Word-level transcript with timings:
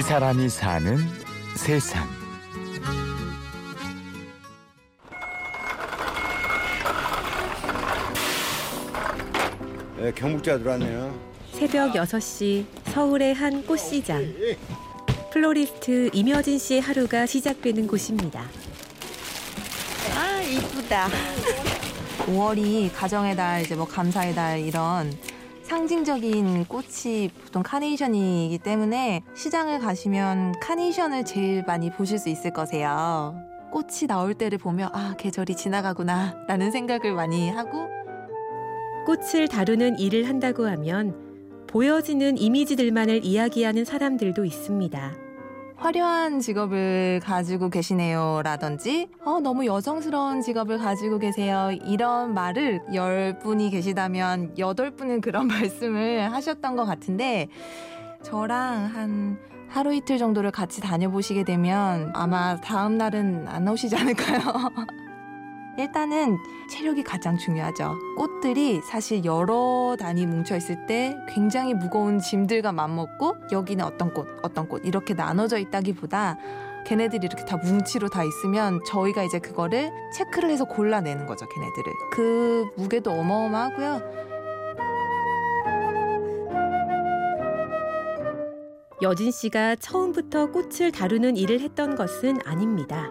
이 0.00 0.02
사람이 0.02 0.48
사는 0.48 0.96
세상. 1.56 2.08
네, 9.98 10.10
경북자 10.14 10.56
들어왔네요. 10.56 11.14
새벽 11.52 11.92
6시 11.92 12.64
서울의 12.86 13.34
한 13.34 13.66
꽃시장. 13.66 14.24
플로리스트 15.34 16.08
임여진 16.14 16.58
씨의 16.58 16.80
하루가 16.80 17.26
시작되는 17.26 17.86
곳입니다. 17.86 18.46
아 20.16 20.40
이쁘다. 20.40 21.08
5월이 22.24 22.90
가정의 22.94 23.36
달, 23.36 23.60
이제 23.60 23.74
뭐 23.74 23.86
감사의 23.86 24.34
달 24.34 24.60
이런 24.60 25.12
상징적인 25.70 26.64
꽃이 26.64 27.30
보통 27.44 27.62
카네이션이기 27.62 28.58
때문에 28.58 29.22
시장을 29.36 29.78
가시면 29.78 30.54
카네이션을 30.60 31.24
제일 31.24 31.62
많이 31.64 31.90
보실 31.90 32.18
수 32.18 32.28
있을 32.28 32.52
거세요. 32.52 33.36
꽃이 33.70 34.08
나올 34.08 34.34
때를 34.34 34.58
보며 34.58 34.90
아 34.92 35.14
계절이 35.16 35.54
지나가구나 35.54 36.34
라는 36.48 36.72
생각을 36.72 37.12
많이 37.14 37.50
하고 37.50 37.88
꽃을 39.06 39.46
다루는 39.46 40.00
일을 40.00 40.28
한다고 40.28 40.66
하면 40.66 41.14
보여지는 41.68 42.36
이미지들만을 42.36 43.24
이야기하는 43.24 43.84
사람들도 43.84 44.44
있습니다. 44.44 45.29
화려한 45.80 46.40
직업을 46.40 47.20
가지고 47.24 47.70
계시네요 47.70 48.42
라든지 48.44 49.08
어, 49.24 49.40
너무 49.40 49.64
여성스러운 49.64 50.42
직업을 50.42 50.76
가지고 50.76 51.18
계세요 51.18 51.70
이런 51.86 52.34
말을 52.34 52.82
열 52.92 53.38
분이 53.38 53.70
계시다면 53.70 54.58
여덟 54.58 54.90
분은 54.90 55.22
그런 55.22 55.46
말씀을 55.48 56.30
하셨던 56.32 56.76
것 56.76 56.84
같은데 56.84 57.48
저랑 58.22 58.90
한 58.94 59.38
하루 59.68 59.94
이틀 59.94 60.18
정도를 60.18 60.50
같이 60.50 60.80
다녀보시게 60.82 61.44
되면 61.44 62.10
아마 62.14 62.60
다음 62.60 62.98
날은 62.98 63.48
안 63.48 63.66
오시지 63.66 63.96
않을까요? 63.96 64.40
일단은 65.80 66.38
체력이 66.68 67.02
가장 67.02 67.36
중요하죠. 67.36 67.98
꽃들이 68.16 68.80
사실 68.82 69.24
여러 69.24 69.96
단위 69.98 70.26
뭉쳐 70.26 70.56
있을 70.56 70.86
때 70.86 71.16
굉장히 71.28 71.74
무거운 71.74 72.18
짐들과 72.18 72.72
맞먹고 72.72 73.36
여기는 73.50 73.84
어떤 73.84 74.12
꽃, 74.12 74.26
어떤 74.42 74.68
꽃 74.68 74.82
이렇게 74.84 75.14
나눠져 75.14 75.58
있다기보다 75.58 76.36
걔네들이 76.86 77.26
이렇게 77.26 77.44
다 77.44 77.56
뭉치로 77.56 78.08
다 78.08 78.24
있으면 78.24 78.80
저희가 78.86 79.22
이제 79.22 79.38
그거를 79.38 79.90
체크를 80.14 80.50
해서 80.50 80.64
골라내는 80.64 81.26
거죠, 81.26 81.46
걔네들을. 81.48 81.92
그 82.10 82.68
무게도 82.76 83.10
어마어마하고요. 83.10 84.20
여진 89.02 89.30
씨가 89.30 89.76
처음부터 89.76 90.50
꽃을 90.50 90.92
다루는 90.92 91.36
일을 91.36 91.60
했던 91.60 91.94
것은 91.94 92.38
아닙니다. 92.44 93.10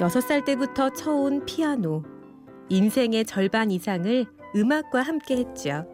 여섯 0.00 0.22
살 0.22 0.44
때부터 0.44 0.90
쳐온 0.90 1.44
피아노. 1.44 2.02
인생의 2.70 3.26
절반 3.26 3.70
이상을 3.70 4.24
음악과 4.56 5.02
함께 5.02 5.36
했죠. 5.36 5.86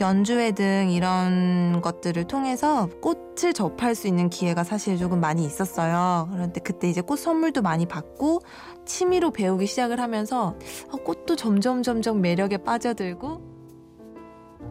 연주회 0.00 0.52
등 0.52 0.88
이런 0.90 1.82
것들을 1.82 2.24
통해서 2.24 2.88
꽃을 3.02 3.52
접할 3.52 3.94
수 3.94 4.06
있는 4.06 4.30
기회가 4.30 4.64
사실 4.64 4.96
조금 4.96 5.20
많이 5.20 5.44
있었어요. 5.44 6.28
그런데 6.32 6.60
그때 6.60 6.88
이제 6.88 7.02
꽃 7.02 7.16
선물도 7.16 7.60
많이 7.60 7.84
받고 7.84 8.40
취미로 8.86 9.32
배우기 9.32 9.66
시작을 9.66 10.00
하면서 10.00 10.56
어, 10.90 10.96
꽃도 10.96 11.36
점점 11.36 11.82
점점 11.82 12.22
매력에 12.22 12.58
빠져들고 12.58 13.58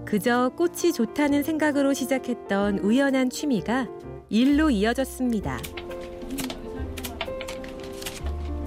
그저 0.05 0.51
꽃이 0.55 0.93
좋다는 0.93 1.43
생각으로 1.43 1.93
시작했던 1.93 2.79
우연한 2.79 3.29
취미가 3.29 3.87
일로 4.29 4.69
이어졌습니다. 4.69 5.59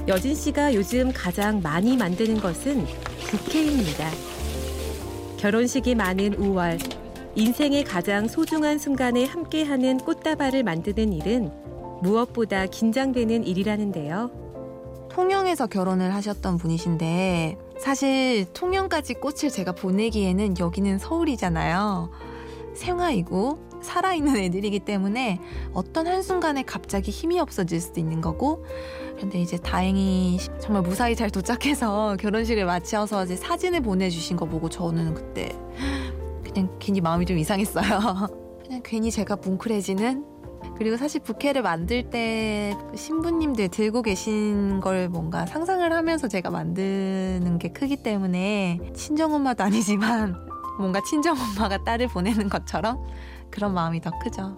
여진 0.09 0.35
씨가 0.35 0.75
요즘 0.75 1.13
가장 1.13 1.61
많이 1.63 1.97
만드는 1.97 2.41
것은 2.41 2.87
부케입니다. 3.29 4.11
결혼식이 5.37 5.95
많은 5.95 6.37
5월, 6.37 6.79
인생의 7.35 7.85
가장 7.85 8.27
소중한 8.27 8.79
순간에 8.79 9.25
함께하는 9.25 9.99
꽃다발을 9.99 10.63
만드는 10.65 11.13
일은 11.13 11.51
무엇보다 12.03 12.67
긴장되는 12.67 13.47
일이라는데요. 13.47 14.31
통영에서 15.13 15.67
결혼을 15.67 16.15
하셨던 16.15 16.57
분이신데 16.59 17.57
사실 17.79 18.47
통영까지 18.53 19.15
꽃을 19.15 19.51
제가 19.51 19.73
보내기에는 19.73 20.59
여기는 20.59 20.99
서울이잖아요. 20.99 22.11
생화이고 22.75 23.70
살아있는 23.83 24.37
애들이기 24.37 24.81
때문에 24.81 25.41
어떤 25.73 26.07
한순간에 26.07 26.63
갑자기 26.63 27.11
힘이 27.11 27.41
없어질 27.41 27.81
수도 27.81 28.01
있는 28.01 28.21
거고 28.21 28.65
근데 29.19 29.41
이제 29.41 29.59
다행히 29.59 30.39
정말 30.61 30.83
무사히 30.83 31.15
잘 31.15 31.31
도착해서 31.31 32.17
결혼식을 32.21 32.65
마쳐서 32.65 33.25
이제 33.25 33.37
사진을 33.37 33.83
보내주신 33.83 34.37
거 34.37 34.47
보고 34.47 34.69
저는 34.69 35.15
그때 35.15 35.55
그냥 36.43 36.75
괜히 36.79 37.01
마음이 37.01 37.27
좀 37.27 37.39
이상했어요. 37.39 38.29
그냥 38.65 38.81
괜히 38.83 39.11
제가 39.11 39.37
뭉클해지는 39.37 40.25
그리고 40.77 40.97
사실 40.97 41.21
부케를 41.21 41.63
만들 41.63 42.09
때 42.09 42.75
신부님들 42.95 43.69
들고 43.69 44.03
계신 44.03 44.81
걸 44.81 45.09
뭔가 45.09 45.45
상상을 45.45 45.93
하면서 45.93 46.27
제가 46.27 46.51
만드는 46.51 47.59
게 47.59 47.69
크기 47.69 48.03
때문에 48.03 48.81
친정엄마도 48.95 49.63
아니지만 49.65 50.37
뭔가 50.79 51.03
친정엄마가 51.03 51.85
딸을 51.85 52.09
보내는 52.09 52.49
것처럼 52.49 52.99
그런 53.51 53.75
마음이 53.75 54.01
더 54.01 54.11
크죠. 54.23 54.57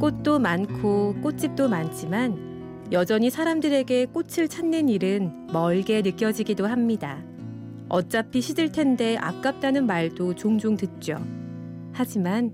꽃도 0.00 0.38
많고 0.38 1.14
꽃집도 1.22 1.68
많지만 1.68 2.86
여전히 2.92 3.30
사람들에게 3.30 4.06
꽃을 4.06 4.48
찾는 4.48 4.88
일은 4.88 5.48
멀게 5.52 6.02
느껴지기도 6.02 6.66
합니다. 6.66 7.18
어차피 7.88 8.40
시들 8.40 8.72
텐데 8.72 9.16
아깝다는 9.16 9.86
말도 9.86 10.34
종종 10.34 10.76
듣죠. 10.76 11.18
하지만 11.92 12.52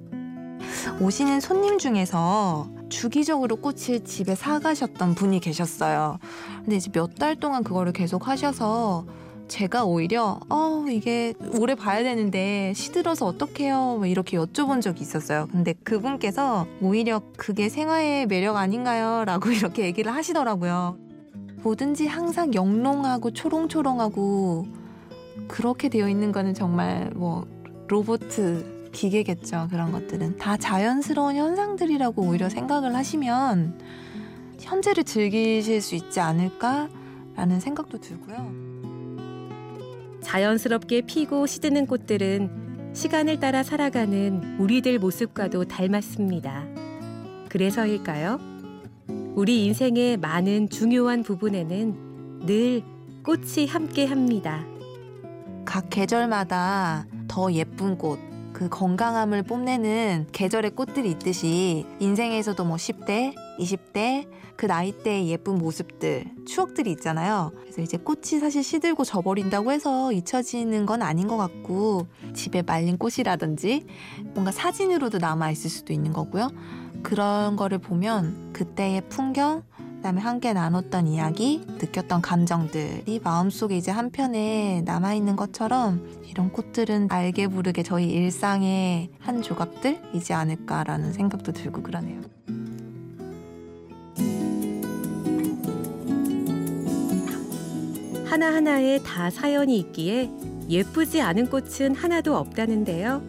오시는 1.00 1.40
손님 1.40 1.78
중에서 1.78 2.70
주기적으로 2.88 3.56
꽃을 3.56 4.04
집에 4.04 4.34
사가셨던 4.34 5.14
분이 5.14 5.40
계셨어요. 5.40 6.18
근데 6.58 6.76
이제 6.76 6.90
몇 6.92 7.14
달 7.16 7.34
동안 7.36 7.64
그거를 7.64 7.92
계속 7.92 8.28
하셔서 8.28 9.04
제가 9.52 9.84
오히려 9.84 10.40
어 10.48 10.86
이게 10.88 11.34
오래 11.60 11.74
봐야 11.74 12.02
되는데 12.02 12.72
시들어서 12.74 13.26
어떡해요 13.26 13.96
뭐 13.98 14.06
이렇게 14.06 14.38
여쭤본 14.38 14.80
적이 14.80 15.02
있었어요. 15.02 15.46
근데 15.52 15.74
그분께서 15.84 16.66
오히려 16.80 17.20
그게 17.36 17.68
생화의 17.68 18.28
매력 18.28 18.56
아닌가요? 18.56 19.26
라고 19.26 19.50
이렇게 19.52 19.84
얘기를 19.84 20.14
하시더라고요. 20.14 20.96
뭐든지 21.62 22.06
항상 22.06 22.54
영롱하고 22.54 23.32
초롱초롱하고 23.32 24.66
그렇게 25.48 25.90
되어 25.90 26.08
있는 26.08 26.32
거는 26.32 26.54
정말 26.54 27.10
뭐 27.14 27.46
로보트 27.88 28.88
기계겠죠. 28.92 29.69
그런 29.70 29.92
것들은 29.92 30.38
다 30.38 30.56
자연스러운 30.56 31.36
현상들이라고 31.36 32.22
오히려 32.22 32.48
생각을 32.48 32.94
하시면 32.94 33.78
현재를 34.60 35.04
즐기실 35.04 35.82
수 35.82 35.94
있지 35.94 36.20
않을까라는 36.20 37.60
생각도 37.60 38.00
들고요. 38.00 38.71
자연스럽게 40.32 41.03
피고 41.03 41.47
시드는 41.47 41.87
꽃들은 41.87 42.94
시간을 42.94 43.38
따라 43.38 43.62
살아가는 43.62 44.56
우리들 44.59 44.98
모습과도 44.98 45.66
닮았습니다. 45.66 46.65
그래서일까요? 47.50 48.41
우리 49.34 49.66
인생의 49.66 50.16
많은 50.16 50.70
중요한 50.70 51.22
부분에는 51.22 52.47
늘 52.47 52.82
꽃이 53.22 53.66
함께 53.69 54.06
합니다. 54.06 54.64
각 55.67 55.90
계절마다 55.90 57.06
더 57.28 57.52
예쁜 57.52 57.99
꽃, 57.99 58.19
그 58.52 58.69
건강함을 58.69 59.43
뽐내는 59.44 60.28
계절의 60.32 60.72
꽃들이 60.72 61.10
있듯이 61.12 61.87
인생에서도 62.00 62.64
뭐 62.64 62.76
10대, 62.76 63.34
20대, 63.58 64.28
그 64.56 64.66
나이대의 64.66 65.28
예쁜 65.28 65.56
모습들, 65.58 66.25
추억들이 66.46 66.93
있잖아요. 66.93 67.52
그래서 67.62 67.82
이제 67.82 67.96
꽃이 67.96 68.38
사실 68.38 68.62
시들고 68.62 69.04
져버린다고 69.04 69.72
해서 69.72 70.12
잊혀지는 70.12 70.87
건 70.87 71.02
아닌 71.02 71.26
것 71.26 71.37
같고, 71.37 72.06
집에 72.34 72.62
말린 72.62 72.99
꽃이라든지 72.99 73.87
뭔가 74.34 74.52
사진으로도 74.52 75.19
남아있을 75.19 75.70
수도 75.70 75.93
있는 75.93 76.12
거고요. 76.12 76.50
그런 77.02 77.56
거를 77.56 77.78
보면 77.78 78.52
그때의 78.52 79.08
풍경, 79.08 79.64
그다음에 80.02 80.20
함께 80.20 80.52
나눴던 80.52 81.06
이야기, 81.06 81.64
느꼈던 81.81 82.22
감정들이 82.22 83.20
마음속에 83.22 83.76
이제 83.76 83.93
한편에 83.93 84.82
남아 84.84 85.14
있는 85.14 85.37
것처럼 85.37 86.04
이런 86.26 86.50
꽃들은 86.50 87.06
알게 87.08 87.46
부르게 87.46 87.84
저희 87.84 88.10
일상의 88.10 89.10
한 89.20 89.43
조각들이지 89.43 90.32
않을까라는 90.32 91.12
생각도 91.12 91.52
들고 91.52 91.84
그러네요. 91.84 92.20
하나하나에 98.26 98.99
다 99.04 99.31
사연이 99.31 99.78
있기에 99.78 100.28
예쁘지 100.69 101.20
않은 101.20 101.49
꽃은 101.49 101.94
하나도 101.94 102.37
없다는데요. 102.37 103.22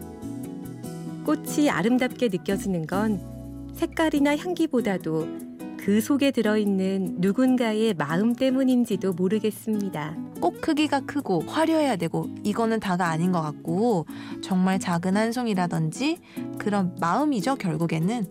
꽃이 1.24 1.70
아름답게 1.70 2.30
느껴지는 2.30 2.88
건 2.88 3.20
색깔이나 3.74 4.36
향기보다도 4.36 5.53
그 5.84 6.00
속에 6.00 6.30
들어있는 6.30 7.16
누군가의 7.18 7.92
마음 7.92 8.34
때문인지도 8.34 9.12
모르겠습니다. 9.12 10.16
꼭 10.40 10.62
크기가 10.62 11.00
크고 11.00 11.42
화려해야 11.42 11.96
되고 11.96 12.26
이거는 12.42 12.80
다가 12.80 13.08
아닌 13.10 13.32
것 13.32 13.42
같고 13.42 14.06
정말 14.42 14.78
작은 14.78 15.14
한 15.14 15.30
송이라든지 15.30 16.20
그런 16.56 16.96
마음이죠 17.02 17.56
결국에는 17.56 18.24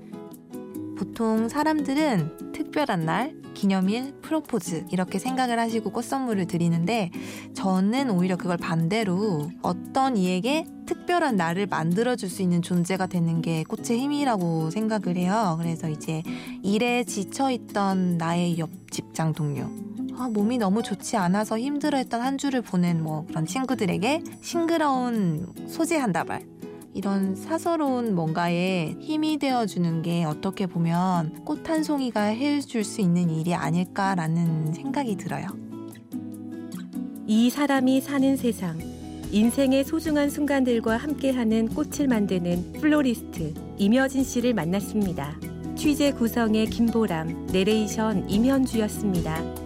보통 0.98 1.48
사람들은 1.48 2.54
특별한 2.54 3.06
날 3.06 3.43
기념일, 3.54 4.14
프로포즈 4.22 4.86
이렇게 4.92 5.20
생각을 5.20 5.60
하시고 5.60 5.92
꽃 5.92 6.04
선물을 6.04 6.48
드리는데 6.48 7.12
저는 7.54 8.10
오히려 8.10 8.36
그걸 8.36 8.58
반대로 8.58 9.50
어떤 9.62 10.18
이에게 10.18 10.66
특별한 10.86 11.38
날을 11.38 11.68
만들어줄 11.68 12.30
수 12.30 12.42
있는 12.42 12.62
존재가 12.62 13.08
되는 13.08 13.42
게 13.42 13.64
꽃의 13.64 14.00
힘이라고 14.00 14.70
생각을 14.70 15.18
해요. 15.18 15.56
그래서 15.60 15.90
이제 15.90 16.24
일에 16.62 17.04
지쳐있던 17.04 18.18
나의 18.18 18.60
옆 18.60 18.70
직장 18.92 19.34
동료 19.34 19.70
아, 20.16 20.30
몸이 20.30 20.58
너무 20.60 20.84
좋지 20.84 21.18
않아서 21.18 21.58
힘들어했던 21.58 22.22
한 22.22 22.38
주를 22.38 22.62
보낸 22.62 23.02
뭐 23.02 23.26
그런 23.28 23.46
친구들에게 23.46 24.24
싱그러운 24.42 25.48
소재 25.68 25.98
한 25.98 26.12
다발 26.14 26.53
이런 26.94 27.36
사서로운 27.36 28.14
뭔가에 28.14 28.96
힘이 29.00 29.38
되어주는 29.38 30.04
게 30.04 30.24
어떻게 30.26 30.68
보면 30.68 31.44
꽃 31.44 31.68
한 31.70 31.84
송이가 31.84 32.22
해줄 32.22 32.84
수 32.84 33.02
있는 33.02 33.30
일이 33.30 33.56
아닐까라는 33.56 34.74
생각이 34.74 35.18
들어요. 35.18 35.48
이 37.26 37.50
사람이 37.50 38.02
사는 38.02 38.36
세상, 38.38 38.78
인생의 39.32 39.86
소중한 39.86 40.30
순간들과 40.30 40.98
함께하는 40.98 41.70
꽃을 41.70 42.08
만드는 42.08 42.74
플로리스트 42.74 43.54
임여진 43.78 44.24
씨를 44.24 44.54
만났습니다. 44.54 45.36
취재 45.76 46.12
구성의 46.12 46.68
김보람, 46.68 47.48
내레이션 47.48 48.30
임현주였습니다. 48.30 49.63